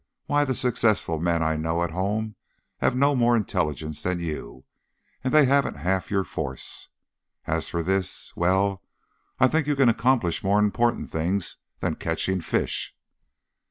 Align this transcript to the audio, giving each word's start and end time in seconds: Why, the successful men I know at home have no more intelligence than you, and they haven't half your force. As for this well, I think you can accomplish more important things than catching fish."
Why, 0.25 0.45
the 0.45 0.55
successful 0.55 1.19
men 1.19 1.43
I 1.43 1.55
know 1.57 1.83
at 1.83 1.91
home 1.91 2.35
have 2.79 2.95
no 2.95 3.15
more 3.15 3.37
intelligence 3.37 4.01
than 4.01 4.19
you, 4.19 4.63
and 5.23 5.31
they 5.31 5.45
haven't 5.45 5.75
half 5.75 6.09
your 6.09 6.23
force. 6.23 6.89
As 7.45 7.69
for 7.69 7.83
this 7.83 8.35
well, 8.35 8.81
I 9.39 9.47
think 9.47 9.67
you 9.67 9.75
can 9.75 9.89
accomplish 9.89 10.43
more 10.43 10.57
important 10.57 11.11
things 11.11 11.57
than 11.81 11.97
catching 11.97 12.41
fish." 12.41 12.95